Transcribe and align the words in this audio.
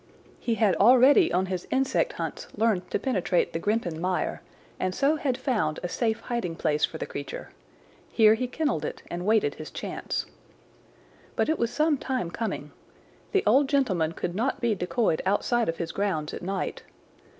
He 0.39 0.55
had 0.55 0.75
already 0.77 1.31
on 1.31 1.45
his 1.45 1.67
insect 1.69 2.13
hunts 2.13 2.47
learned 2.57 2.89
to 2.89 2.97
penetrate 2.97 3.53
the 3.53 3.59
Grimpen 3.59 3.99
Mire, 4.01 4.41
and 4.79 4.95
so 4.95 5.15
had 5.17 5.37
found 5.37 5.79
a 5.83 5.87
safe 5.87 6.21
hiding 6.21 6.55
place 6.55 6.83
for 6.83 6.97
the 6.97 7.05
creature. 7.05 7.51
Here 8.11 8.33
he 8.33 8.47
kennelled 8.47 8.83
it 8.83 9.03
and 9.11 9.27
waited 9.27 9.53
his 9.53 9.69
chance. 9.69 10.25
"But 11.35 11.49
it 11.49 11.59
was 11.59 11.69
some 11.69 11.99
time 11.99 12.31
coming. 12.31 12.71
The 13.31 13.43
old 13.45 13.69
gentleman 13.69 14.13
could 14.13 14.33
not 14.33 14.59
be 14.59 14.73
decoyed 14.73 15.21
outside 15.23 15.69
of 15.69 15.77
his 15.77 15.91
grounds 15.91 16.33
at 16.33 16.41
night. 16.41 16.81